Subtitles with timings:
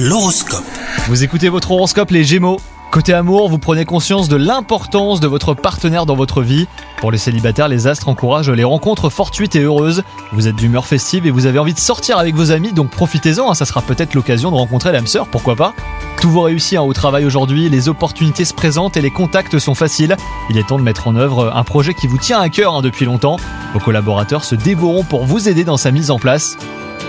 [0.00, 0.62] L'horoscope.
[1.08, 2.60] Vous écoutez votre horoscope les Gémeaux.
[2.92, 6.68] Côté amour, vous prenez conscience de l'importance de votre partenaire dans votre vie.
[6.98, 10.04] Pour les célibataires, les astres encouragent les rencontres fortuites et heureuses.
[10.32, 13.50] Vous êtes d'humeur festive et vous avez envie de sortir avec vos amis, donc profitez-en,
[13.50, 15.74] hein, ça sera peut-être l'occasion de rencontrer l'âme sœur, pourquoi pas.
[16.20, 19.74] Tout vous réussit hein, au travail aujourd'hui, les opportunités se présentent et les contacts sont
[19.74, 20.16] faciles.
[20.48, 22.82] Il est temps de mettre en œuvre un projet qui vous tient à cœur hein,
[22.82, 23.38] depuis longtemps.
[23.72, 26.56] Vos collaborateurs se dévoreront pour vous aider dans sa mise en place.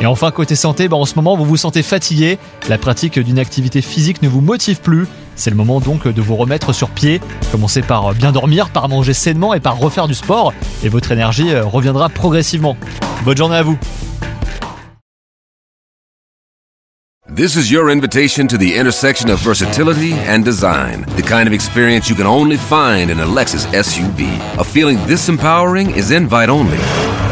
[0.00, 2.38] Et enfin, côté santé, bah, en ce moment, vous vous sentez fatigué,
[2.68, 5.06] la pratique d'une activité physique ne vous motive plus.
[5.36, 7.20] C'est le moment donc de vous remettre sur pied.
[7.50, 11.52] Commencez par bien dormir, par manger sainement et par refaire du sport, et votre énergie
[11.52, 12.76] euh, reviendra progressivement.
[13.24, 13.78] Bonne journée à vous
[17.34, 21.06] This is your invitation to the intersection of versatility and design.
[21.16, 24.26] The kind of experience you can only find in SUV.
[24.58, 27.31] A feeling this empowering is invite only.